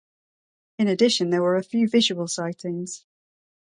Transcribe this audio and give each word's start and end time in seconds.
In 0.79 0.87
addition 0.87 1.29
there 1.29 1.43
were 1.43 1.57
a 1.57 1.63
few 1.63 1.87
visual 1.87 2.27
sightings. 2.27 3.05